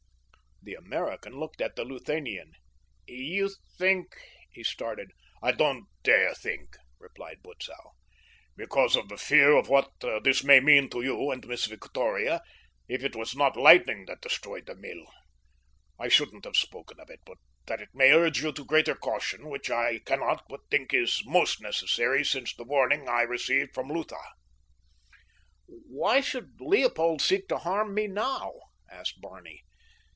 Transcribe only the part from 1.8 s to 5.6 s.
Luthanian. "You think—" he started. "I